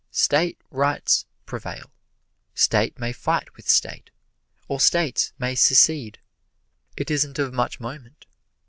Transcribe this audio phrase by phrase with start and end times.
[0.09, 1.91] State rights prevail.
[2.55, 4.09] State may fight with State,
[4.67, 6.17] or States may secede
[6.97, 8.25] it isn't of much moment.